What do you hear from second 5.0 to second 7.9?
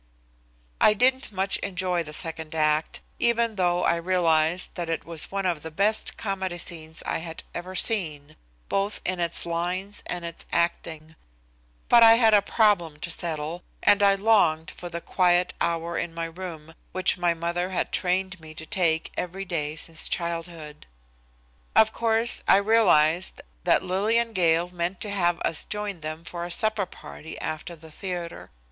was one of the best comedy scenes I had ever